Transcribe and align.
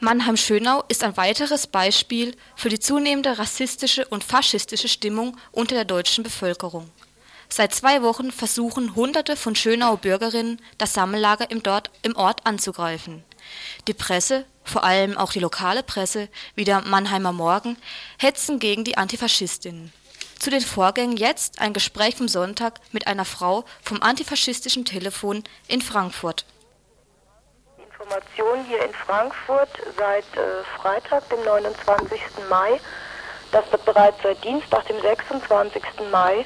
Mannheim-Schönau 0.00 0.84
ist 0.86 1.02
ein 1.02 1.16
weiteres 1.16 1.66
Beispiel 1.66 2.36
für 2.54 2.68
die 2.68 2.78
zunehmende 2.78 3.36
rassistische 3.36 4.06
und 4.06 4.22
faschistische 4.22 4.86
Stimmung 4.86 5.36
unter 5.50 5.74
der 5.74 5.84
deutschen 5.84 6.22
Bevölkerung. 6.22 6.88
Seit 7.48 7.74
zwei 7.74 8.00
Wochen 8.02 8.30
versuchen 8.30 8.94
Hunderte 8.94 9.34
von 9.34 9.56
Schönauer 9.56 9.96
Bürgerinnen, 9.96 10.60
das 10.76 10.92
Sammellager 10.92 11.50
im 11.50 12.16
Ort 12.16 12.46
anzugreifen. 12.46 13.24
Die 13.88 13.94
Presse, 13.94 14.44
vor 14.62 14.84
allem 14.84 15.18
auch 15.18 15.32
die 15.32 15.40
lokale 15.40 15.82
Presse 15.82 16.28
wie 16.54 16.64
der 16.64 16.82
Mannheimer 16.82 17.32
Morgen, 17.32 17.76
hetzen 18.18 18.60
gegen 18.60 18.84
die 18.84 18.96
Antifaschistinnen. 18.96 19.92
Zu 20.38 20.50
den 20.50 20.60
Vorgängen 20.60 21.16
jetzt 21.16 21.60
ein 21.60 21.72
Gespräch 21.72 22.14
vom 22.14 22.28
Sonntag 22.28 22.80
mit 22.92 23.08
einer 23.08 23.24
Frau 23.24 23.64
vom 23.82 24.00
antifaschistischen 24.00 24.84
Telefon 24.84 25.42
in 25.66 25.82
Frankfurt 25.82 26.44
Information 28.08 28.64
hier 28.64 28.82
in 28.84 28.94
Frankfurt 28.94 29.68
seit 29.98 30.24
äh, 30.34 30.64
Freitag, 30.80 31.28
dem 31.28 31.44
29. 31.44 32.20
Mai, 32.48 32.80
dass 33.52 33.64
bereits 33.84 34.16
seit 34.22 34.42
Dienstag, 34.42 34.86
dem 34.86 34.98
26. 35.00 35.82
Mai, 36.10 36.44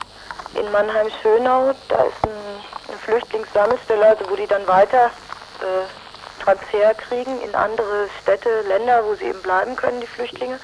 in 0.55 0.71
Mannheim-Schönau, 0.73 1.73
da 1.89 2.03
ist 2.03 2.25
ein, 2.25 2.31
eine 2.89 2.99
Flüchtlingssammelstelle, 2.99 4.07
also 4.07 4.29
wo 4.29 4.35
die 4.35 4.47
dann 4.49 4.67
weiter 4.67 5.07
äh, 5.61 6.43
Transfer 6.43 6.95
kriegen 6.95 7.41
in 7.43 7.55
andere 7.55 8.09
Städte, 8.21 8.63
Länder, 8.63 9.05
wo 9.05 9.15
sie 9.15 9.27
eben 9.27 9.43
bleiben 9.43 9.77
können, 9.77 10.01
die 10.01 10.07
Flüchtlinge, 10.09 10.59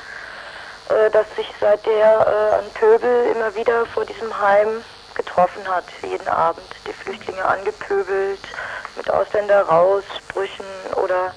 äh, 0.88 1.10
dass 1.10 1.26
sich 1.36 1.48
seit 1.60 1.84
der 1.86 2.26
äh, 2.26 2.64
ein 2.64 2.70
Pöbel 2.74 3.36
immer 3.36 3.54
wieder 3.54 3.86
vor 3.86 4.04
diesem 4.04 4.36
Heim 4.40 4.82
getroffen 5.18 5.68
hat, 5.68 5.84
jeden 6.02 6.28
Abend. 6.28 6.64
Die 6.86 6.92
Flüchtlinge 6.92 7.44
angepöbelt, 7.44 8.40
mit 8.96 9.10
Ausländer 9.10 9.62
raus, 9.62 10.04
Sprüchen 10.16 10.64
oder 10.96 11.34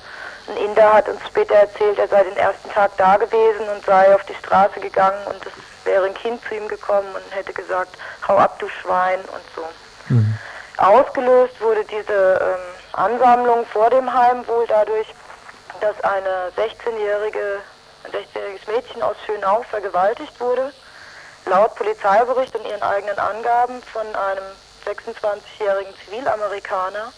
ein 0.48 0.58
Inder 0.58 0.94
hat 0.94 1.08
uns 1.08 1.22
später 1.28 1.56
erzählt, 1.56 2.00
er 2.00 2.08
sei 2.08 2.24
den 2.24 2.38
ersten 2.38 2.70
Tag 2.72 2.92
da 2.98 3.18
gewesen 3.18 3.68
und 3.74 3.86
sei 3.86 4.14
auf 4.16 4.24
die 4.26 4.36
Straße 4.36 4.80
gegangen 4.80 5.28
und 5.28 5.46
es 5.46 5.54
wäre 5.86 6.06
ein 6.06 6.14
Kind 6.14 6.42
zu 6.48 6.56
ihm 6.56 6.68
gekommen 6.68 7.08
und 7.14 7.36
hätte 7.36 7.54
gesagt, 7.54 7.96
hau 8.28 8.38
ab 8.38 8.58
du 8.60 8.68
Schwein 8.70 9.20
und 9.20 9.44
so. 9.56 9.64
Mhm. 10.10 10.38
Ausgelöst 10.78 11.60
wurde 11.62 11.86
diese 11.86 12.40
ähm, 12.42 12.60
Ansammlung 12.94 13.66
vor 13.68 13.90
dem 13.90 14.12
Heim 14.12 14.48
wohl 14.48 14.66
dadurch, 14.68 15.08
dass 15.80 16.00
eine 16.04 16.52
16-jährige, 16.58 17.60
ein 18.04 18.12
16-jähriges 18.12 18.72
Mädchen 18.72 19.02
aus 19.04 19.16
Schönau 19.26 19.64
vergewaltigt 19.70 20.40
wurde 20.40 20.72
laut 21.46 21.76
Polizeibericht 21.76 22.56
und 22.56 22.66
ihren 22.66 22.82
eigenen 22.82 23.18
Angaben 23.20 23.82
von 23.84 24.06
einem 24.16 24.44
26-jährigen 24.86 25.94
Zivilamerikaner. 26.06 27.14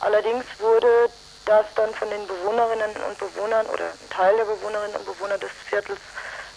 Allerdings 0.00 0.44
wurde 0.58 1.10
das 1.46 1.66
dann 1.74 1.92
von 1.94 2.08
den 2.10 2.26
Bewohnerinnen 2.26 2.90
und 3.08 3.18
Bewohnern 3.18 3.66
oder 3.66 3.84
ein 3.84 4.10
Teil 4.10 4.36
der 4.36 4.44
Bewohnerinnen 4.44 4.96
und 4.96 5.06
Bewohner 5.06 5.38
des 5.38 5.50
Viertels 5.68 6.00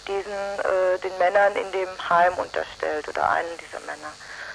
diesen 0.06 0.32
äh, 0.32 0.98
den 0.98 1.16
Männern 1.18 1.54
in 1.56 1.70
dem 1.72 1.88
Heim 2.08 2.34
unterstellt 2.34 3.08
oder 3.08 3.30
einen 3.30 3.56
dieser 3.58 3.80
Männer. 3.80 4.12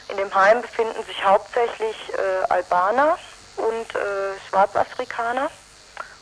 In 0.09 0.17
dem 0.17 0.33
Heim 0.33 0.61
befinden 0.61 1.03
sich 1.05 1.23
hauptsächlich 1.23 1.95
äh, 2.13 2.45
Albaner 2.49 3.17
und 3.57 3.95
äh, 3.95 4.39
Schwarzafrikaner 4.47 5.49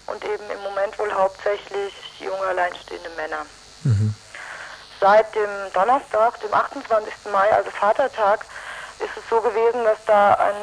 und 0.07 0.23
eben 0.23 0.49
im 0.49 0.61
Moment 0.61 0.97
wohl 0.97 1.13
hauptsächlich 1.13 1.93
junge 2.19 2.47
alleinstehende 2.47 3.09
Männer. 3.11 3.45
Seit 4.99 5.33
dem 5.35 5.49
Donnerstag, 5.73 6.39
dem 6.41 6.53
28. 6.53 7.13
Mai, 7.31 7.51
also 7.53 7.69
Vatertag, 7.71 8.45
ist 8.99 9.15
es 9.15 9.29
so 9.29 9.41
gewesen, 9.41 9.83
dass 9.83 10.03
da 10.05 10.33
ein 10.33 10.55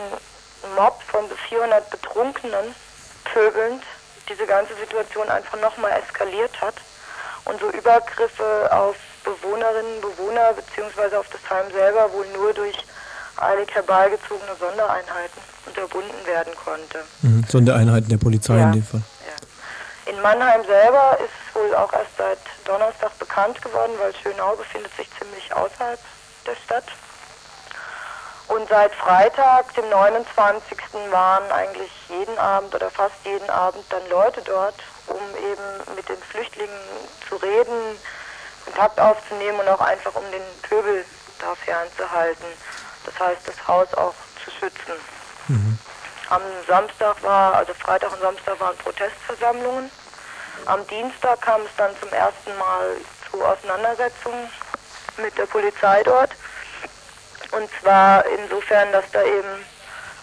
Mob 0.77 1.01
von 1.03 1.29
so 1.29 1.37
400 1.49 1.89
Betrunkenen 1.91 2.75
pöbelnd 3.33 3.83
diese 4.29 4.47
ganze 4.47 4.75
Situation 4.75 5.29
einfach 5.29 5.61
nochmal 5.61 5.93
eskaliert 5.93 6.61
hat 6.61 6.75
und 7.45 7.61
so 7.61 7.71
Übergriffe 7.71 8.69
auf 8.73 8.97
Bewohnerinnen, 9.25 10.01
Bewohner 10.01 10.53
beziehungsweise 10.53 11.19
auf 11.19 11.27
das 11.31 11.41
Heim 11.51 11.71
selber 11.73 12.13
wohl 12.13 12.27
nur 12.29 12.53
durch 12.53 12.77
eilig 13.37 13.75
herbeigezogene 13.75 14.55
Sondereinheiten 14.59 15.41
unterbunden 15.67 16.27
werden 16.27 16.53
konnte. 16.65 17.05
Mhm, 17.23 17.45
Sondereinheiten 17.49 18.09
der 18.09 18.19
Polizei 18.19 18.57
ja. 18.57 18.67
in 18.67 18.73
dem 18.73 18.85
Fall. 18.85 19.03
In 20.07 20.21
Mannheim 20.21 20.65
selber 20.65 21.19
ist 21.21 21.44
wohl 21.55 21.75
auch 21.75 21.93
erst 21.93 22.17
seit 22.17 22.39
Donnerstag 22.65 23.19
bekannt 23.19 23.61
geworden, 23.63 23.93
weil 23.99 24.15
Schönau 24.15 24.57
befindet 24.57 24.95
sich 24.97 25.09
ziemlich 25.19 25.53
außerhalb 25.53 26.01
der 26.47 26.57
Stadt. 26.57 26.85
Und 28.49 28.69
seit 28.69 28.95
Freitag, 28.95 29.73
dem 29.75 29.89
29. 29.89 30.79
waren 31.11 31.51
eigentlich 31.51 31.91
jeden 32.09 32.39
Abend 32.39 32.75
oder 32.75 32.91
fast 32.91 33.17
jeden 33.25 33.49
Abend 33.49 33.85
dann 33.91 34.07
Leute 34.11 34.43
dort, 34.43 34.75
um 35.07 35.21
eben 35.37 35.97
mit 35.97 36.09
den 36.09 36.19
Flüchtlingen 36.19 36.79
zu 37.29 37.37
reden, 37.37 37.99
Kontakt 38.65 39.01
aufzunehmen 39.01 39.61
und 39.61 39.69
auch 39.69 39.81
einfach 39.81 40.15
um 40.15 40.31
den 40.31 40.43
Pöbel 40.63 41.05
da 41.41 41.55
fernzuhalten. 41.55 42.47
Das 43.05 43.19
heißt, 43.19 43.47
das 43.47 43.69
Haus 43.69 43.93
auch 43.95 44.15
zu 44.45 44.51
schützen. 44.51 44.93
Mhm. 45.49 45.79
Am 46.31 46.43
Samstag 46.67 47.23
war, 47.23 47.55
also 47.55 47.75
Freitag 47.75 48.13
und 48.13 48.21
Samstag 48.21 48.59
waren 48.61 48.77
Protestversammlungen. 48.79 49.91
Am 50.67 50.87
Dienstag 50.87 51.41
kam 51.41 51.61
es 51.63 51.77
dann 51.77 51.91
zum 52.01 52.13
ersten 52.13 52.57
Mal 52.59 52.97
zu 53.31 53.45
Auseinandersetzungen 53.45 54.49
mit 55.19 55.37
der 55.37 55.47
Polizei 55.47 56.03
dort. 56.03 56.31
Und 57.53 57.69
zwar 57.81 58.25
insofern, 58.27 58.91
dass 58.93 59.11
da 59.13 59.23
eben 59.23 59.65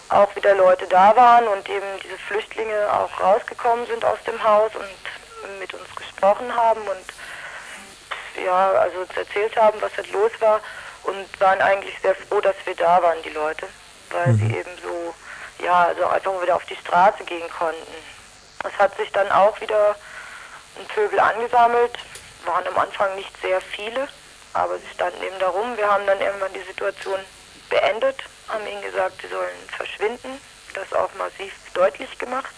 auch 0.08 0.34
wieder 0.36 0.54
Leute 0.54 0.86
da 0.88 1.16
waren 1.16 1.48
und 1.48 1.68
eben 1.68 1.86
diese 2.02 2.18
Flüchtlinge 2.18 2.92
auch 2.92 3.20
rausgekommen 3.20 3.86
sind 3.86 4.04
aus 4.04 4.18
dem 4.26 4.42
Haus 4.42 4.70
und 4.74 5.58
mit 5.58 5.72
uns 5.72 5.94
gesprochen 5.96 6.54
haben 6.54 6.80
und 6.82 8.44
ja, 8.44 8.72
also 8.72 8.98
uns 8.98 9.16
erzählt 9.16 9.56
haben, 9.56 9.80
was 9.80 9.96
halt 9.96 10.10
los 10.12 10.30
war 10.40 10.60
und 11.04 11.40
waren 11.40 11.60
eigentlich 11.60 11.98
sehr 12.00 12.14
froh, 12.14 12.40
dass 12.40 12.56
wir 12.64 12.74
da 12.74 13.02
waren, 13.02 13.22
die 13.22 13.30
Leute, 13.30 13.66
weil 14.10 14.28
mhm. 14.28 14.38
sie 14.38 14.56
eben 14.56 14.70
so 14.82 15.14
ja, 15.62 15.84
also 15.86 16.06
einfach 16.06 16.42
wieder 16.42 16.56
auf 16.56 16.64
die 16.66 16.76
Straße 16.76 17.24
gehen 17.24 17.48
konnten. 17.56 17.94
Es 18.64 18.78
hat 18.78 18.96
sich 18.96 19.10
dann 19.12 19.30
auch 19.30 19.60
wieder 19.60 19.96
Pöbel 20.94 21.18
angesammelt, 21.18 21.92
waren 22.44 22.66
am 22.66 22.78
Anfang 22.78 23.14
nicht 23.16 23.30
sehr 23.40 23.60
viele, 23.60 24.08
aber 24.52 24.78
sie 24.78 24.88
standen 24.94 25.22
eben 25.22 25.38
darum. 25.38 25.76
Wir 25.76 25.90
haben 25.90 26.06
dann 26.06 26.20
irgendwann 26.20 26.52
die 26.52 26.62
Situation 26.62 27.18
beendet, 27.70 28.16
haben 28.48 28.66
ihnen 28.66 28.82
gesagt, 28.82 29.20
sie 29.22 29.28
sollen 29.28 29.68
verschwinden, 29.76 30.40
das 30.74 30.92
auch 30.92 31.10
massiv 31.14 31.52
deutlich 31.74 32.18
gemacht, 32.18 32.54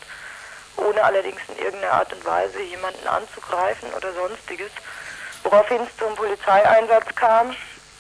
ohne 0.77 1.03
allerdings 1.03 1.41
in 1.49 1.59
irgendeiner 1.59 1.93
Art 1.93 2.13
und 2.13 2.25
Weise 2.25 2.61
jemanden 2.63 3.07
anzugreifen 3.07 3.93
oder 3.95 4.13
sonstiges, 4.13 4.71
woraufhin 5.43 5.83
es 5.83 5.97
zum 5.97 6.15
Polizeieinsatz 6.15 7.15
kam, 7.15 7.55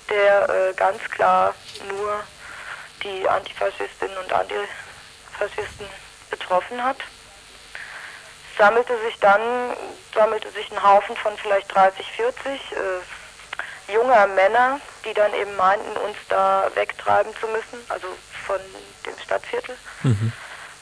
der 0.08 0.48
äh, 0.48 0.74
ganz 0.74 1.02
klar 1.10 1.54
nur 1.88 2.20
die 3.02 3.28
Antifaschistinnen 3.28 4.16
und 4.18 4.32
Antifaschistinnen 4.32 4.84
Faschisten 5.38 5.86
betroffen 6.30 6.82
hat. 6.82 6.96
Sammelte 8.64 8.98
sich 9.00 9.18
dann, 9.20 9.42
sammelte 10.14 10.50
sich 10.52 10.72
ein 10.72 10.82
Haufen 10.82 11.14
von 11.16 11.36
vielleicht 11.36 11.74
30, 11.74 12.06
40 12.12 12.46
äh, 12.48 13.92
junger 13.92 14.26
Männer, 14.28 14.80
die 15.04 15.12
dann 15.12 15.34
eben 15.34 15.54
meinten, 15.56 15.94
uns 15.98 16.16
da 16.30 16.70
wegtreiben 16.74 17.30
zu 17.38 17.46
müssen, 17.48 17.84
also 17.90 18.06
von 18.46 18.56
dem 19.04 19.18
Stadtviertel. 19.22 19.76
Mhm. 20.02 20.32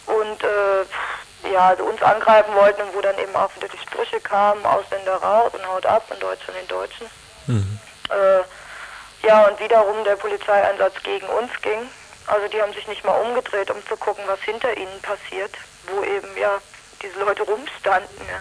Und 0.06 0.44
äh, 0.44 1.50
ja, 1.52 1.70
also 1.70 1.82
uns 1.82 2.00
angreifen 2.02 2.54
wollten 2.54 2.82
und 2.82 2.94
wo 2.94 3.00
dann 3.00 3.18
eben 3.18 3.34
auch 3.34 3.50
wieder 3.56 3.66
die 3.66 3.78
Sprüche 3.78 4.20
kamen, 4.20 4.64
Ausländer 4.64 5.16
raus 5.16 5.50
und 5.52 5.66
haut 5.66 5.84
ab 5.84 6.04
und 6.08 6.22
Deutschland 6.22 6.60
den 6.60 6.68
Deutschen. 6.68 7.10
Mhm. 7.48 7.80
Äh, 8.10 9.26
ja, 9.26 9.48
und 9.48 9.58
wiederum 9.58 10.04
der 10.04 10.14
Polizeieinsatz 10.14 10.94
gegen 11.02 11.26
uns 11.26 11.50
ging. 11.62 11.90
Also 12.28 12.46
die 12.46 12.62
haben 12.62 12.74
sich 12.74 12.86
nicht 12.86 13.04
mal 13.04 13.20
umgedreht, 13.22 13.72
um 13.72 13.84
zu 13.88 13.96
gucken, 13.96 14.22
was 14.28 14.40
hinter 14.42 14.76
ihnen 14.76 15.02
passiert, 15.02 15.52
wo 15.88 16.04
eben 16.04 16.28
ja 16.36 16.60
diese 17.02 17.18
Leute 17.20 17.42
rumstanden, 17.42 18.26
ja, 18.28 18.40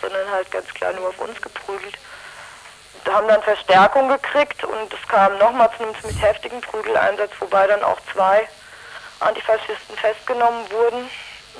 sondern 0.00 0.30
halt 0.30 0.50
ganz 0.50 0.68
klar 0.74 0.92
nur 0.92 1.08
auf 1.08 1.18
uns 1.18 1.40
geprügelt. 1.40 1.96
Da 3.04 3.14
haben 3.14 3.28
dann 3.28 3.42
Verstärkung 3.42 4.08
gekriegt 4.08 4.62
und 4.64 4.92
es 4.92 5.08
kam 5.08 5.38
nochmal 5.38 5.70
zu 5.76 5.82
einem 5.82 5.94
ziemlich 6.00 6.20
heftigen 6.20 6.60
Prügeleinsatz, 6.60 7.30
wobei 7.40 7.66
dann 7.66 7.82
auch 7.82 7.98
zwei 8.12 8.48
Antifaschisten 9.20 9.96
festgenommen 9.96 10.70
wurden 10.70 11.10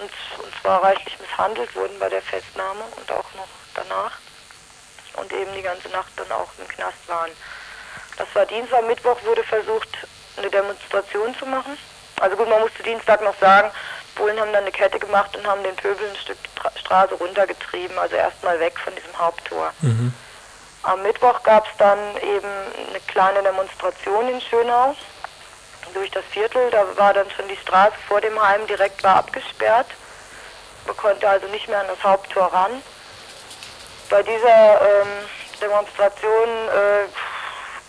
und, 0.00 0.44
und 0.44 0.55
zwar 0.61 0.82
reichlich 0.82 1.19
misshandelt 1.19 1.75
wurden 1.75 1.99
bei 1.99 2.09
der 2.09 2.23
Festnahme 2.23 2.82
und 2.97 3.11
auch 3.12 3.35
noch 3.35 3.49
danach 3.75 4.12
und 5.17 5.32
eben 5.32 5.53
die 5.55 5.62
ganze 5.62 5.88
Nacht 5.88 6.12
dann 6.17 6.31
auch 6.32 6.49
im 6.59 6.69
Knast 6.69 7.09
waren. 7.09 7.31
Das 8.17 8.29
war 8.35 8.47
Dienstag, 8.47 8.87
Mittwoch 8.87 9.17
wurde 9.25 9.43
versucht, 9.44 9.88
eine 10.37 10.50
Demonstration 10.50 11.35
zu 11.37 11.47
machen. 11.47 11.76
Also 12.20 12.37
gut, 12.37 12.49
man 12.49 12.61
musste 12.61 12.82
Dienstag 12.82 13.23
noch 13.23 13.38
sagen, 13.38 13.70
Polen 14.15 14.39
haben 14.39 14.53
dann 14.53 14.62
eine 14.62 14.73
Kette 14.73 14.99
gemacht 14.99 15.37
und 15.37 15.47
haben 15.47 15.62
den 15.62 15.77
Pöbel 15.77 16.09
ein 16.09 16.17
Stück 16.17 16.39
Straße 16.77 17.15
runtergetrieben, 17.15 17.99
also 17.99 18.17
erstmal 18.17 18.59
weg 18.61 18.79
von 18.79 18.95
diesem 18.95 19.17
Haupttor. 19.19 19.73
Mhm. 19.81 20.12
Am 20.83 21.03
Mittwoch 21.03 21.43
gab 21.43 21.67
es 21.67 21.73
dann 21.79 21.99
eben 22.17 22.49
eine 22.89 23.01
kleine 23.07 23.43
Demonstration 23.43 24.29
in 24.29 24.41
Schönau 24.41 24.95
durch 25.95 26.11
das 26.11 26.25
Viertel. 26.31 26.71
Da 26.71 26.85
war 26.97 27.12
dann 27.12 27.31
schon 27.31 27.49
die 27.49 27.57
Straße 27.57 27.97
vor 28.09 28.21
dem 28.21 28.41
Heim 28.41 28.67
direkt 28.67 29.03
war 29.03 29.17
abgesperrt. 29.17 29.89
Man 30.87 30.97
konnte 30.97 31.29
also 31.29 31.47
nicht 31.49 31.69
mehr 31.69 31.81
an 31.81 31.89
das 31.89 32.03
Haupttor 32.03 32.47
ran. 32.47 32.83
bei 34.09 34.23
dieser 34.23 34.81
ähm, 34.81 35.09
Demonstration 35.61 36.49
äh, 36.49 37.09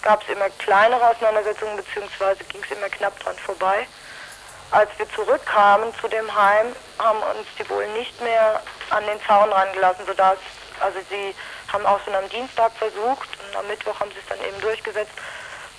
gab 0.02 0.22
es 0.24 0.30
immer 0.30 0.50
kleinere 0.60 1.10
Auseinandersetzungen, 1.10 1.78
beziehungsweise 1.78 2.44
ging 2.46 2.62
es 2.64 2.76
immer 2.76 2.90
knapp 2.90 3.18
dran 3.20 3.36
vorbei. 3.38 3.88
Als 4.72 4.90
wir 4.98 5.08
zurückkamen 5.12 5.94
zu 6.00 6.08
dem 6.08 6.34
Heim, 6.34 6.68
haben 6.98 7.20
uns 7.20 7.48
die 7.60 7.70
wohl 7.70 7.88
nicht 7.90 8.20
mehr 8.22 8.62
an 8.90 9.04
den 9.06 9.20
Zaun 9.28 9.52
rangelassen, 9.52 10.06
sodass, 10.06 10.38
also 10.80 10.98
sie 11.10 11.36
haben 11.72 11.86
auch 11.86 12.00
schon 12.04 12.16
am 12.16 12.28
Dienstag 12.30 12.72
versucht 12.74 13.30
und 13.48 13.56
am 13.58 13.68
Mittwoch 13.68 14.00
haben 14.00 14.12
sie 14.12 14.20
es 14.20 14.28
dann 14.28 14.40
eben 14.48 14.60
durchgesetzt, 14.62 15.12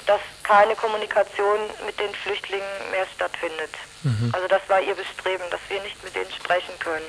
dass 0.07 0.21
keine 0.43 0.75
Kommunikation 0.75 1.59
mit 1.87 1.99
den 1.99 2.13
Flüchtlingen 2.15 2.67
mehr 2.91 3.07
stattfindet. 3.15 3.71
Mhm. 4.03 4.31
Also 4.33 4.49
das 4.49 4.61
war 4.69 4.81
ihr 4.81 4.95
Bestreben, 4.95 5.45
dass 5.51 5.61
wir 5.69 5.81
nicht 5.83 6.03
mit 6.03 6.15
denen 6.15 6.31
sprechen 6.33 6.75
können. 6.79 7.07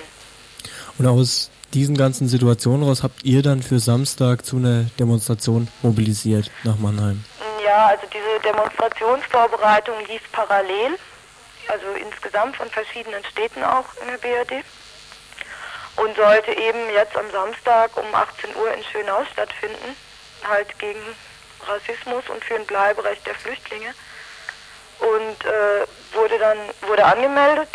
Und 0.97 1.07
aus 1.07 1.49
diesen 1.73 1.97
ganzen 1.97 2.27
Situationen 2.27 2.87
raus 2.87 3.03
habt 3.03 3.23
ihr 3.23 3.41
dann 3.41 3.63
für 3.63 3.79
Samstag 3.79 4.45
zu 4.45 4.57
einer 4.57 4.83
Demonstration 4.99 5.67
mobilisiert 5.81 6.51
nach 6.63 6.77
Mannheim? 6.77 7.23
Ja, 7.65 7.87
also 7.87 8.03
diese 8.13 8.53
Demonstrationsvorbereitung 8.53 9.95
lief 10.07 10.21
parallel, 10.31 10.97
also 11.69 11.87
insgesamt 11.93 12.55
von 12.55 12.69
verschiedenen 12.69 13.23
Städten 13.25 13.63
auch 13.63 13.85
in 14.01 14.07
der 14.07 14.17
BRD 14.17 14.63
und 15.95 16.15
sollte 16.15 16.51
eben 16.51 16.89
jetzt 16.91 17.15
am 17.15 17.29
Samstag 17.31 17.95
um 17.97 18.15
18 18.15 18.55
Uhr 18.55 18.73
in 18.73 18.83
Schönau 18.83 19.23
stattfinden, 19.31 19.95
halt 20.47 20.77
gegen 20.79 21.01
Rassismus 21.67 22.27
und 22.29 22.43
für 22.43 22.55
ein 22.55 22.65
Bleiberecht 22.65 23.25
der 23.25 23.35
Flüchtlinge. 23.35 23.93
Und 24.99 25.45
äh, 25.45 25.85
wurde 26.13 26.37
dann 26.39 26.57
wurde 26.81 27.03
angemeldet 27.03 27.69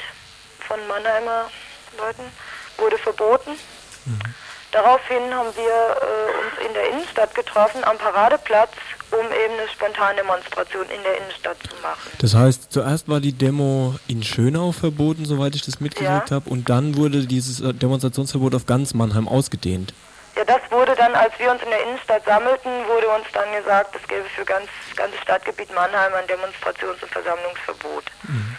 von 0.67 0.87
Mannheimer 0.87 1.51
Leuten, 1.97 2.33
wurde 2.77 2.99
verboten. 2.99 3.59
Mhm. 4.05 4.35
Daraufhin 4.73 5.35
haben 5.35 5.49
wir 5.57 5.63
äh, 5.63 6.45
uns 6.45 6.69
in 6.69 6.75
der 6.75 6.91
Innenstadt 6.91 7.35
getroffen, 7.35 7.83
am 7.85 7.97
Paradeplatz, 7.97 8.73
um 9.11 9.25
eben 9.27 9.55
eine 9.55 9.69
spontane 9.75 10.17
Demonstration 10.17 10.85
in 10.85 11.03
der 11.03 11.19
Innenstadt 11.19 11.57
zu 11.63 11.75
machen. 11.83 12.11
Das 12.21 12.35
heißt, 12.35 12.71
zuerst 12.71 13.09
war 13.09 13.21
die 13.21 13.33
Demo 13.33 13.95
in 14.09 14.23
Schönau 14.23 14.73
verboten, 14.73 15.25
soweit 15.25 15.55
ich 15.55 15.63
das 15.63 15.81
mitgekriegt 15.81 16.31
ja. 16.31 16.37
habe, 16.37 16.51
und 16.51 16.69
dann 16.69 16.97
wurde 16.97 17.27
dieses 17.27 17.61
äh, 17.61 17.73
Demonstrationsverbot 17.73 18.55
auf 18.55 18.67
ganz 18.67 18.93
Mannheim 18.93 19.27
ausgedehnt. 19.27 19.95
Ja, 20.37 20.45
das 20.45 20.61
wurde 20.71 20.95
dann, 20.95 21.15
als 21.15 21.33
wir 21.39 21.51
uns 21.51 21.63
in 21.63 21.71
der 21.71 21.83
Innenstadt 21.85 22.25
sammelten, 22.25 22.71
wurde 22.87 23.09
uns 23.09 23.27
dann 23.33 23.51
gesagt, 23.53 23.97
es 23.97 24.07
gäbe 24.07 24.25
für 24.37 24.45
ganz 24.45 24.69
ganz 24.95 25.15
Stadtgebiet 25.23 25.73
Mannheim 25.75 26.13
ein 26.15 26.27
Demonstrations- 26.27 27.03
und 27.03 27.11
Versammlungsverbot. 27.11 28.05
Mhm. 28.25 28.57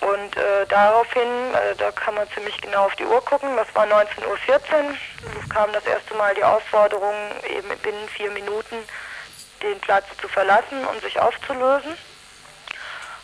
Und 0.00 0.36
äh, 0.36 0.66
daraufhin, 0.68 1.54
äh, 1.54 1.74
da 1.76 1.90
kann 1.92 2.14
man 2.14 2.28
ziemlich 2.32 2.60
genau 2.60 2.86
auf 2.86 2.96
die 2.96 3.06
Uhr 3.06 3.24
gucken, 3.24 3.56
das 3.56 3.66
war 3.74 3.86
19.14 3.86 4.26
Uhr, 4.26 4.34
kam 5.48 5.72
das 5.72 5.86
erste 5.86 6.14
Mal 6.14 6.34
die 6.34 6.44
Aufforderung, 6.44 7.14
eben 7.48 7.68
binnen 7.78 8.08
vier 8.08 8.30
Minuten 8.30 8.76
den 9.62 9.80
Platz 9.80 10.04
zu 10.20 10.28
verlassen 10.28 10.84
und 10.86 11.00
sich 11.02 11.18
aufzulösen. 11.18 11.96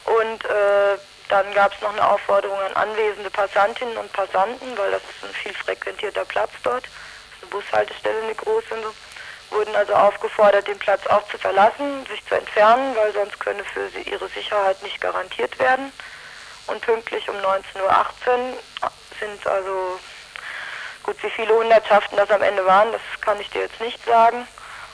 Und 0.04 0.44
äh, 0.44 0.98
dann 1.28 1.52
gab 1.54 1.74
es 1.74 1.80
noch 1.82 1.92
eine 1.92 2.08
Aufforderung 2.08 2.58
an 2.58 2.72
anwesende 2.88 3.30
Passantinnen 3.30 3.96
und 3.98 4.12
Passanten, 4.12 4.76
weil 4.76 4.90
das 4.90 5.02
ist 5.02 5.24
ein 5.24 5.34
viel 5.34 5.54
frequentierter 5.54 6.24
Platz 6.24 6.50
dort, 6.62 6.84
eine 7.40 7.50
Bushaltestelle, 7.50 8.22
eine 8.22 8.34
große 8.34 8.74
und 8.74 8.82
so 8.82 8.94
wurden 9.50 9.74
also 9.74 9.94
aufgefordert, 9.94 10.66
den 10.68 10.78
Platz 10.78 11.06
auch 11.06 11.26
zu 11.28 11.38
verlassen, 11.38 12.06
sich 12.06 12.24
zu 12.26 12.34
entfernen, 12.34 12.94
weil 12.96 13.12
sonst 13.12 13.38
könne 13.40 13.64
für 13.64 13.88
sie 13.90 14.02
ihre 14.02 14.28
Sicherheit 14.28 14.82
nicht 14.82 15.00
garantiert 15.00 15.58
werden. 15.58 15.92
Und 16.70 16.80
pünktlich 16.82 17.28
um 17.28 17.36
19.18 17.36 17.42
Uhr 17.82 18.56
sind 19.18 19.46
also 19.46 19.98
gut, 21.02 21.20
wie 21.22 21.30
viele 21.30 21.54
Hundertschaften 21.54 22.16
das 22.16 22.30
am 22.30 22.42
Ende 22.42 22.64
waren, 22.64 22.92
das 22.92 23.00
kann 23.20 23.40
ich 23.40 23.50
dir 23.50 23.62
jetzt 23.62 23.80
nicht 23.80 24.02
sagen, 24.04 24.46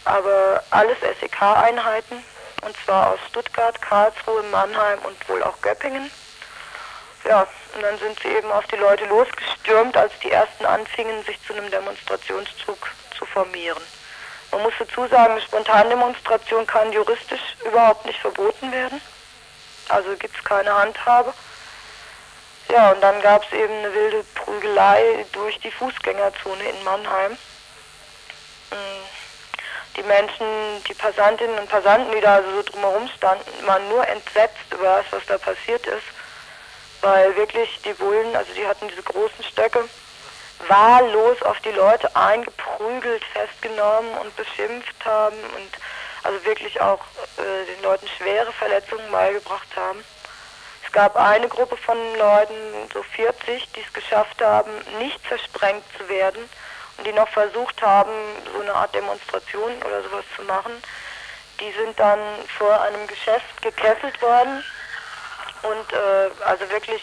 aber 0.05 0.63
alles 0.71 0.97
SEK-Einheiten 1.21 2.25
und 2.63 2.75
zwar 2.85 3.11
aus 3.11 3.19
Stuttgart, 3.29 3.81
Karlsruhe, 3.83 4.43
Mannheim 4.45 4.99
und 5.01 5.29
wohl 5.29 5.43
auch 5.43 5.61
Göppingen. 5.61 6.11
Ja, 7.25 7.47
und 7.75 7.83
dann 7.83 7.99
sind 7.99 8.19
sie 8.21 8.29
eben 8.29 8.51
auf 8.53 8.67
die 8.69 8.77
Leute 8.77 9.05
losgestürmt, 9.07 9.97
als 9.97 10.13
die 10.23 10.31
ersten 10.31 10.65
anfingen, 10.65 11.25
sich 11.25 11.39
zu 11.47 11.53
einem 11.53 11.71
Demonstrationszug 11.71 12.79
zu 13.19 13.27
formieren. 13.27 13.83
Man 14.51 14.63
muss 14.63 14.73
dazu 14.79 15.07
sagen, 15.09 15.33
eine 15.33 15.43
Spontandemonstration 15.43 16.67
kann 16.67 16.93
juristisch 16.93 17.41
überhaupt 17.67 18.07
nicht 18.07 18.21
verboten 18.21 18.73
werden. 18.73 19.01
Also 19.89 20.17
gibt 20.17 20.37
es 20.37 20.45
keine 20.45 20.73
Handhabe. 20.75 21.35
Ja, 22.69 22.91
und 22.91 23.01
dann 23.01 23.21
gab 23.23 23.45
es 23.45 23.53
eben 23.53 23.73
eine 23.73 23.95
wilde 23.95 24.25
Prügelei 24.35 25.25
durch 25.33 25.59
die 25.61 25.71
Fußgängerzone 25.71 26.65
in 26.65 26.85
Mannheim. 26.85 27.33
Mm, 28.71 29.97
die 29.97 30.03
Menschen, 30.03 30.47
die 30.89 30.95
Passantinnen 30.95 31.59
und 31.59 31.69
Passanten, 31.69 32.11
die 32.13 32.21
da 32.21 32.37
also 32.37 32.51
so 32.57 32.63
drumherum 32.63 33.09
standen, 33.17 33.67
waren 33.67 33.89
nur 33.89 34.07
entsetzt 34.09 34.73
über 34.73 34.97
das, 34.97 35.07
was 35.11 35.27
da 35.27 35.39
passiert 35.39 35.87
ist. 35.87 36.07
Weil 37.03 37.37
wirklich 37.37 37.81
die 37.85 37.93
Bullen, 37.93 38.35
also 38.35 38.53
die 38.55 38.67
hatten 38.67 38.89
diese 38.89 39.03
großen 39.03 39.45
Stöcke, 39.45 39.89
wahllos 40.67 41.41
auf 41.43 41.61
die 41.61 41.71
Leute 41.71 42.15
eingeprügelt, 42.17 43.25
festgenommen 43.27 44.11
und 44.19 44.35
beschimpft 44.35 45.05
haben 45.05 45.37
und 45.55 45.71
also 46.25 46.45
wirklich 46.45 46.81
auch 46.81 47.01
äh, 47.37 47.67
den 47.73 47.83
Leuten 47.83 48.09
schwere 48.09 48.53
Verletzungen 48.53 49.09
beigebracht 49.13 49.69
haben 49.77 50.03
gab 50.97 51.15
eine 51.15 51.47
Gruppe 51.47 51.77
von 51.77 51.99
Leuten, 52.17 52.55
so 52.95 53.03
40, 53.03 53.71
die 53.73 53.83
es 53.83 53.93
geschafft 53.93 54.43
haben, 54.43 54.71
nicht 54.99 55.21
zersprengt 55.29 55.85
zu 55.99 56.09
werden 56.09 56.49
und 56.97 57.07
die 57.07 57.13
noch 57.13 57.29
versucht 57.29 57.83
haben, 57.83 58.11
so 58.51 58.63
eine 58.63 58.75
Art 58.75 58.95
Demonstration 58.95 59.73
oder 59.85 60.03
sowas 60.05 60.25
zu 60.35 60.43
machen. 60.45 60.73
Die 61.61 61.71
sind 61.73 62.01
dann 62.01 62.19
vor 62.57 62.81
einem 62.81 63.07
Geschäft 63.09 63.61
gekesselt 63.61 64.23
worden 64.23 64.65
und 65.65 65.93
äh, 65.93 66.31
also 66.47 66.67
wirklich, 66.71 67.03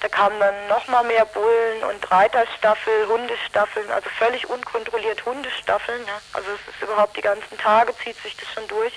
da 0.00 0.08
kamen 0.08 0.40
dann 0.40 0.66
nochmal 0.68 1.04
mehr 1.04 1.26
Bullen 1.26 1.84
und 1.84 2.10
Reiterstaffel, 2.10 3.08
Hundestaffeln, 3.08 3.90
also 3.90 4.08
völlig 4.08 4.48
unkontrolliert 4.48 5.22
Hundestaffeln. 5.26 6.00
Ja. 6.06 6.18
Also 6.32 6.48
es 6.52 6.74
ist 6.74 6.80
überhaupt 6.80 7.14
die 7.14 7.20
ganzen 7.20 7.58
Tage 7.58 7.94
zieht 7.98 8.16
sich 8.22 8.34
das 8.38 8.50
schon 8.54 8.66
durch. 8.68 8.94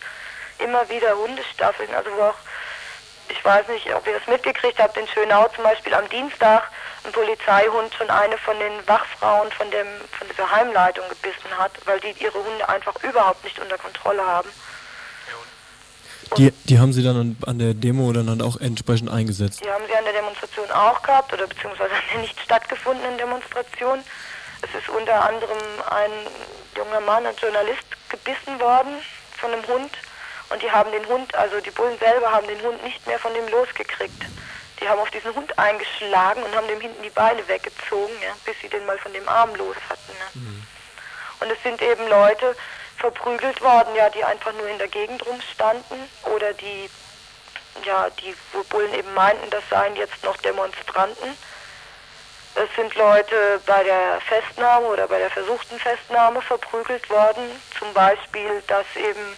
Immer 0.59 0.87
wieder 0.87 1.17
Hundestaffeln, 1.17 1.93
also 1.93 2.09
wo 2.15 2.21
auch 2.21 2.35
ich 3.31 3.43
weiß 3.43 3.67
nicht, 3.69 3.93
ob 3.93 4.05
ihr 4.05 4.17
das 4.17 4.27
mitgekriegt 4.27 4.79
habt, 4.79 4.97
in 4.97 5.07
Schönau 5.07 5.47
zum 5.55 5.63
Beispiel 5.63 5.93
am 5.93 6.07
Dienstag 6.09 6.69
ein 7.03 7.11
Polizeihund 7.11 7.93
schon 7.93 8.09
eine 8.09 8.37
von 8.37 8.57
den 8.59 8.87
Wachfrauen 8.87 9.51
von, 9.51 9.69
dem, 9.71 9.87
von 10.11 10.27
dieser 10.27 10.49
Heimleitung 10.51 11.05
gebissen 11.09 11.57
hat, 11.57 11.71
weil 11.85 11.99
die 11.99 12.13
ihre 12.21 12.37
Hunde 12.37 12.67
einfach 12.67 12.93
überhaupt 13.03 13.43
nicht 13.43 13.57
unter 13.59 13.77
Kontrolle 13.77 14.25
haben. 14.25 14.49
Die, 16.37 16.51
die 16.63 16.79
haben 16.79 16.93
sie 16.93 17.03
dann 17.03 17.35
an 17.45 17.59
der 17.59 17.73
Demo 17.73 18.11
dann 18.13 18.29
halt 18.29 18.41
auch 18.41 18.57
entsprechend 18.57 19.09
eingesetzt? 19.09 19.61
Die 19.63 19.69
haben 19.69 19.83
sie 19.87 19.95
an 19.95 20.05
der 20.05 20.13
Demonstration 20.13 20.69
auch 20.71 21.01
gehabt 21.01 21.33
oder 21.33 21.47
beziehungsweise 21.47 21.93
an 21.93 22.01
der 22.13 22.21
nicht 22.21 22.39
stattgefundenen 22.39 23.17
Demonstration. 23.17 23.99
Es 24.61 24.69
ist 24.79 24.87
unter 24.89 25.27
anderem 25.27 25.57
ein 25.89 26.11
junger 26.77 27.01
Mann, 27.01 27.25
ein 27.25 27.35
Journalist, 27.35 27.83
gebissen 28.07 28.59
worden 28.59 28.93
von 29.37 29.51
einem 29.51 29.67
Hund 29.67 29.91
und 30.51 30.61
die 30.61 30.71
haben 30.71 30.91
den 30.91 31.05
Hund, 31.07 31.33
also 31.35 31.59
die 31.61 31.71
Bullen 31.71 31.97
selber 31.99 32.31
haben 32.31 32.47
den 32.47 32.61
Hund 32.61 32.83
nicht 32.83 33.05
mehr 33.07 33.19
von 33.19 33.33
dem 33.33 33.47
losgekriegt. 33.47 34.23
Die 34.79 34.89
haben 34.89 34.99
auf 34.99 35.11
diesen 35.11 35.33
Hund 35.35 35.57
eingeschlagen 35.57 36.43
und 36.43 36.55
haben 36.55 36.67
dem 36.67 36.81
hinten 36.81 37.03
die 37.03 37.09
Beine 37.09 37.47
weggezogen, 37.47 38.13
ja, 38.21 38.31
bis 38.45 38.55
sie 38.61 38.67
den 38.67 38.85
mal 38.85 38.97
von 38.97 39.13
dem 39.13 39.27
Arm 39.29 39.53
los 39.55 39.75
hatten. 39.89 40.11
Ja. 40.19 40.41
Mhm. 40.41 40.63
Und 41.39 41.51
es 41.51 41.63
sind 41.63 41.81
eben 41.81 42.07
Leute 42.07 42.55
verprügelt 42.97 43.61
worden, 43.61 43.95
ja, 43.95 44.09
die 44.09 44.23
einfach 44.23 44.53
nur 44.53 44.67
in 44.67 44.77
der 44.77 44.87
Gegend 44.87 45.25
rumstanden 45.25 46.09
oder 46.35 46.53
die, 46.53 46.89
ja, 47.83 48.09
die 48.09 48.35
Bullen 48.69 48.93
eben 48.93 49.13
meinten, 49.13 49.49
das 49.49 49.63
seien 49.69 49.95
jetzt 49.95 50.23
noch 50.23 50.37
Demonstranten. 50.37 51.37
Es 52.55 52.69
sind 52.75 52.93
Leute 52.95 53.61
bei 53.65 53.83
der 53.83 54.19
Festnahme 54.27 54.87
oder 54.87 55.07
bei 55.07 55.19
der 55.19 55.29
versuchten 55.29 55.79
Festnahme 55.79 56.41
verprügelt 56.41 57.09
worden. 57.09 57.61
Zum 57.79 57.93
Beispiel, 57.93 58.61
dass 58.67 58.85
eben 58.95 59.37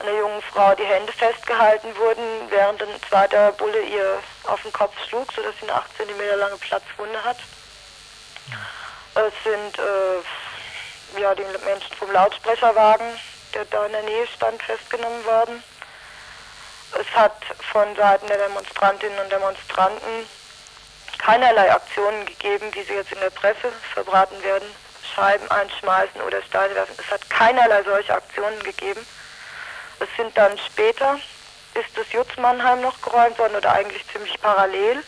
einer 0.00 0.18
jungen 0.18 0.42
Frau 0.42 0.74
die 0.74 0.84
Hände 0.84 1.12
festgehalten 1.12 1.96
wurden, 1.96 2.50
während 2.50 2.82
ein 2.82 2.88
zweiter 3.08 3.52
Bulle 3.52 3.80
ihr 3.82 4.22
auf 4.44 4.62
den 4.62 4.72
Kopf 4.72 4.94
schlug, 5.08 5.32
sodass 5.32 5.54
sie 5.60 5.68
eine 5.68 5.74
8 5.74 5.96
cm 5.96 6.38
lange 6.38 6.56
Platzwunde 6.56 7.22
hat. 7.22 7.36
Es 9.14 9.32
sind 9.44 9.78
äh, 9.78 11.20
ja, 11.20 11.34
die 11.34 11.44
Menschen 11.64 11.94
vom 11.96 12.10
Lautsprecherwagen, 12.12 13.06
der 13.54 13.64
da 13.66 13.86
in 13.86 13.92
der 13.92 14.02
Nähe 14.02 14.26
stand, 14.28 14.62
festgenommen 14.62 15.24
worden. 15.24 15.62
Es 16.98 17.16
hat 17.16 17.36
von 17.72 17.94
Seiten 17.94 18.26
der 18.26 18.38
Demonstrantinnen 18.38 19.18
und 19.18 19.30
Demonstranten 19.30 20.26
keinerlei 21.18 21.72
Aktionen 21.72 22.26
gegeben, 22.26 22.72
wie 22.72 22.82
sie 22.82 22.94
jetzt 22.94 23.12
in 23.12 23.20
der 23.20 23.30
Presse 23.30 23.72
verbraten 23.92 24.42
werden, 24.42 24.68
Scheiben 25.14 25.48
einschmeißen 25.50 26.20
oder 26.22 26.42
Steine 26.42 26.74
werfen. 26.74 26.94
Es 26.98 27.10
hat 27.10 27.28
keinerlei 27.28 27.82
solche 27.82 28.14
Aktionen 28.14 28.60
gegeben. 28.62 29.06
Es 30.00 30.08
sind 30.16 30.36
dann 30.36 30.58
später, 30.58 31.18
ist 31.74 31.96
das 31.96 32.10
Jutz 32.12 32.36
Mannheim 32.38 32.80
noch 32.80 33.00
geräumt 33.02 33.38
worden 33.38 33.56
oder 33.56 33.72
eigentlich 33.72 34.04
ziemlich 34.08 34.40
parallel. 34.40 35.02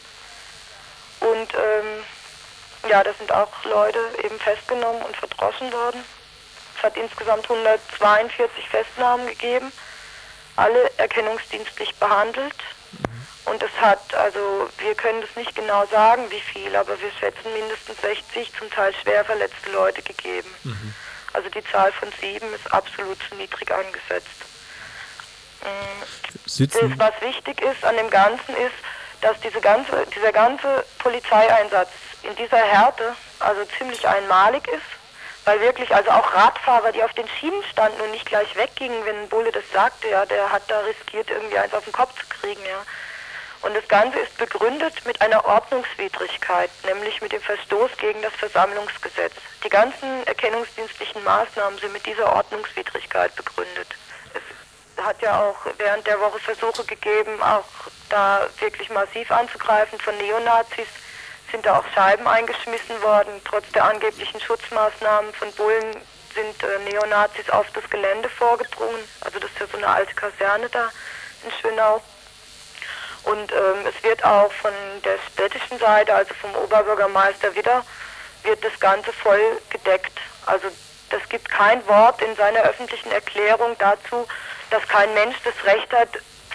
Und 1.20 1.54
ähm, 1.54 2.04
ja, 2.88 3.02
da 3.02 3.12
sind 3.14 3.32
auch 3.32 3.64
Leute 3.64 3.98
eben 4.22 4.38
festgenommen 4.38 5.02
und 5.02 5.16
verdroschen 5.16 5.72
worden. 5.72 6.04
Es 6.76 6.82
hat 6.82 6.96
insgesamt 6.96 7.44
142 7.48 8.68
Festnahmen 8.68 9.26
gegeben, 9.28 9.72
alle 10.56 10.90
erkennungsdienstlich 10.98 11.94
behandelt. 11.96 12.54
Und 13.44 13.62
es 13.62 13.72
hat, 13.80 14.14
also 14.14 14.68
wir 14.78 14.94
können 14.94 15.20
das 15.20 15.34
nicht 15.36 15.54
genau 15.54 15.86
sagen, 15.86 16.30
wie 16.30 16.40
viel, 16.40 16.76
aber 16.76 17.00
wir 17.00 17.10
schätzen 17.18 17.52
mindestens 17.52 18.00
60 18.00 18.52
zum 18.58 18.70
Teil 18.70 18.94
schwer 19.02 19.24
verletzte 19.24 19.70
Leute 19.70 20.02
gegeben. 20.02 20.52
Mhm. 20.64 20.94
Also 21.32 21.48
die 21.48 21.64
Zahl 21.64 21.92
von 21.92 22.08
sieben 22.20 22.52
ist 22.54 22.72
absolut 22.72 23.18
zu 23.28 23.34
niedrig 23.36 23.72
angesetzt. 23.72 24.51
Sitzen. 26.46 26.96
Das, 26.98 27.12
was 27.12 27.20
wichtig 27.22 27.60
ist 27.62 27.84
an 27.84 27.96
dem 27.96 28.10
Ganzen 28.10 28.56
ist, 28.56 28.74
dass 29.20 29.38
diese 29.40 29.60
ganze, 29.60 30.06
dieser 30.14 30.32
ganze 30.32 30.84
Polizeieinsatz 30.98 31.90
in 32.22 32.34
dieser 32.36 32.58
Härte 32.58 33.14
also 33.38 33.64
ziemlich 33.78 34.06
einmalig 34.06 34.66
ist, 34.68 34.82
weil 35.44 35.60
wirklich 35.60 35.94
also 35.94 36.10
auch 36.10 36.34
Radfahrer, 36.34 36.92
die 36.92 37.02
auf 37.02 37.12
den 37.14 37.28
Schienen 37.28 37.62
standen 37.70 38.00
und 38.00 38.10
nicht 38.10 38.26
gleich 38.26 38.54
weggingen, 38.56 39.04
wenn 39.04 39.28
Bulle 39.28 39.50
das 39.50 39.64
sagte, 39.72 40.08
ja, 40.08 40.26
der 40.26 40.50
hat 40.50 40.62
da 40.68 40.80
riskiert 40.80 41.30
irgendwie 41.30 41.58
eins 41.58 41.74
auf 41.74 41.84
den 41.84 41.92
Kopf 41.92 42.14
zu 42.18 42.26
kriegen, 42.28 42.64
ja. 42.64 42.82
Und 43.62 43.74
das 43.76 43.86
Ganze 43.86 44.18
ist 44.18 44.36
begründet 44.38 44.94
mit 45.06 45.20
einer 45.20 45.44
Ordnungswidrigkeit, 45.44 46.70
nämlich 46.84 47.22
mit 47.22 47.30
dem 47.30 47.42
Verstoß 47.42 47.92
gegen 47.98 48.20
das 48.20 48.32
Versammlungsgesetz. 48.34 49.34
Die 49.64 49.68
ganzen 49.68 50.26
erkennungsdienstlichen 50.26 51.22
Maßnahmen 51.22 51.78
sind 51.78 51.92
mit 51.92 52.04
dieser 52.04 52.34
Ordnungswidrigkeit 52.34 53.34
begründet. 53.36 53.86
Es 55.02 55.08
hat 55.08 55.22
ja 55.22 55.40
auch 55.40 55.56
während 55.78 56.06
der 56.06 56.20
Woche 56.20 56.38
Versuche 56.38 56.84
gegeben, 56.84 57.42
auch 57.42 57.64
da 58.08 58.46
wirklich 58.60 58.88
massiv 58.90 59.32
anzugreifen 59.32 59.98
von 59.98 60.16
Neonazis. 60.16 60.86
Sind 61.50 61.66
da 61.66 61.78
auch 61.78 61.84
Scheiben 61.92 62.26
eingeschmissen 62.28 63.02
worden. 63.02 63.40
Trotz 63.44 63.68
der 63.72 63.84
angeblichen 63.84 64.40
Schutzmaßnahmen 64.40 65.34
von 65.34 65.50
Bullen 65.52 65.96
sind 66.34 66.62
äh, 66.62 66.90
Neonazis 66.90 67.50
auf 67.50 67.66
das 67.72 67.88
Gelände 67.90 68.28
vorgedrungen. 68.28 69.00
Also 69.22 69.40
das 69.40 69.50
ist 69.50 69.58
ja 69.58 69.66
so 69.66 69.76
eine 69.76 69.88
alte 69.88 70.14
Kaserne 70.14 70.68
da 70.68 70.88
in 71.44 71.50
Schönau. 71.60 72.00
Und 73.24 73.50
ähm, 73.50 73.86
es 73.86 74.02
wird 74.04 74.24
auch 74.24 74.52
von 74.52 74.72
der 75.04 75.18
städtischen 75.32 75.78
Seite, 75.80 76.14
also 76.14 76.32
vom 76.34 76.54
Oberbürgermeister 76.54 77.54
Widder, 77.56 77.84
wird 78.44 78.64
das 78.64 78.78
Ganze 78.78 79.12
voll 79.12 79.60
gedeckt. 79.68 80.16
Also 80.46 80.68
das 81.10 81.28
gibt 81.28 81.48
kein 81.48 81.86
Wort 81.88 82.22
in 82.22 82.34
seiner 82.36 82.62
öffentlichen 82.62 83.10
Erklärung 83.10 83.76
dazu, 83.78 84.26
dass 84.72 84.86
kein 84.88 85.12
Mensch 85.14 85.36
das 85.44 85.54
Recht 85.64 85.92
hat, 85.92 86.08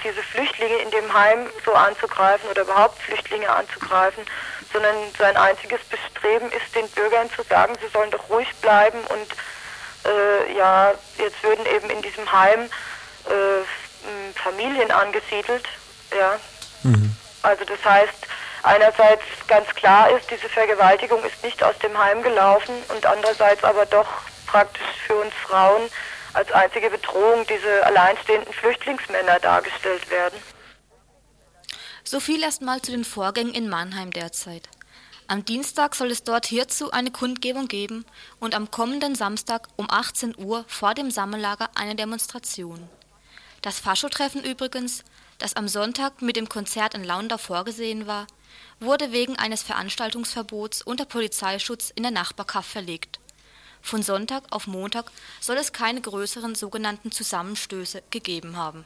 diese 0.04 0.22
Flüchtlinge 0.22 0.76
in 0.78 0.92
dem 0.92 1.14
Heim 1.14 1.50
so 1.66 1.74
anzugreifen 1.74 2.50
oder 2.50 2.62
überhaupt 2.64 3.02
Flüchtlinge 3.02 3.50
anzugreifen, 3.50 4.24
sondern 4.72 4.96
sein 5.18 5.38
einziges 5.38 5.82
Bestreben 5.86 6.52
ist, 6.52 6.76
den 6.76 6.88
Bürgern 6.90 7.30
zu 7.32 7.44
sagen, 7.44 7.74
sie 7.82 7.88
sollen 7.88 8.12
doch 8.12 8.30
ruhig 8.30 8.54
bleiben 8.62 9.00
und 9.00 10.12
äh, 10.12 10.54
ja, 10.58 10.94
jetzt 11.18 11.42
würden 11.44 11.66
eben 11.66 11.90
in 11.90 12.02
diesem 12.02 12.32
Heim 12.32 12.70
äh, 13.26 14.40
Familien 14.44 14.92
angesiedelt, 14.92 15.66
ja, 16.18 16.38
Mhm. 16.84 17.16
Also 17.44 17.64
das 17.66 17.84
heißt, 17.84 18.28
einerseits 18.64 19.24
ganz 19.48 19.68
klar 19.76 20.10
ist, 20.12 20.30
diese 20.30 20.50
Vergewaltigung 20.50 21.24
ist 21.24 21.44
nicht 21.44 21.64
aus 21.64 21.78
dem 21.80 21.98
Heim 21.98 22.24
gelaufen 22.24 22.74
und 22.90 23.06
andererseits 23.06 23.64
aber 23.64 23.86
doch 23.86 24.08
praktisch 24.48 24.88
für 25.06 25.16
uns 25.16 25.34
Frauen 25.48 25.90
als 26.38 26.52
einzige 26.52 26.90
Bedrohung 26.90 27.46
diese 27.50 27.86
alleinstehenden 27.86 28.54
Flüchtlingsmänner 28.54 29.40
dargestellt 29.40 30.10
werden. 30.12 30.40
So 32.04 32.20
viel 32.20 32.42
erstmal 32.44 32.82
zu 32.82 32.92
den 32.92 33.04
Vorgängen 33.04 33.54
in 33.54 33.68
Mannheim 33.68 34.12
derzeit. 34.12 34.70
Am 35.28 35.44
Dienstag 35.44 35.96
soll 35.96 36.12
es 36.12 36.24
dort 36.24 36.46
hierzu 36.46 36.92
eine 36.92 37.12
Kundgebung 37.12 37.68
geben 37.68 38.06
und 38.40 38.56
am 38.56 38.72
kommenden 38.72 39.16
Samstag 39.16 39.68
um 39.76 39.90
18 39.90 40.38
Uhr 40.38 40.64
vor 40.68 40.94
dem 40.94 41.12
Sammellager 41.12 41.70
eine 41.76 41.96
Demonstration. 41.96 42.88
Das 43.62 43.80
Faschotreffen 43.80 44.44
übrigens 44.44 45.04
das 45.40 45.56
am 45.56 45.68
Sonntag 45.68 46.22
mit 46.22 46.36
dem 46.36 46.50
Konzert 46.50 46.94
in 46.94 47.04
Laundau 47.04 47.38
vorgesehen 47.38 48.08
war, 48.08 48.26
wurde 48.80 49.12
wegen 49.12 49.36
eines 49.38 49.64
Veranstaltungsverbots 49.64 50.82
unter 50.82 51.06
Polizeischutz 51.06 51.92
in 51.96 52.04
der 52.04 52.12
Nachbarkaff 52.12 52.66
verlegt. 52.66 53.20
Von 53.88 54.04
Sonntag 54.04 54.44
auf 54.50 54.68
Montag 54.68 55.14
soll 55.40 55.56
es 55.56 55.72
keine 55.72 56.02
größeren 56.02 56.56
sogenannten 56.56 57.10
Zusammenstöße 57.14 58.04
gegeben 58.10 58.58
haben 58.58 58.76